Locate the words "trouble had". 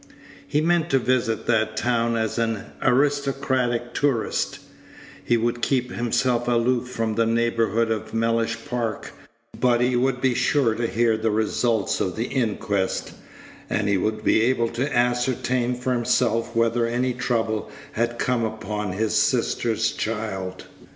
17.13-18.17